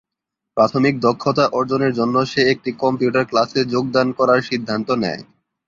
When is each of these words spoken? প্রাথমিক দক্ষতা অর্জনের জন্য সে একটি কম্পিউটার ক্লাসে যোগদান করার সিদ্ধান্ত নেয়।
প্রাথমিক 0.57 0.95
দক্ষতা 0.99 1.45
অর্জনের 1.57 1.93
জন্য 1.99 2.15
সে 2.31 2.41
একটি 2.53 2.69
কম্পিউটার 2.83 3.23
ক্লাসে 3.25 3.61
যোগদান 3.73 4.07
করার 4.17 4.39
সিদ্ধান্ত 4.49 4.87
নেয়। 5.03 5.21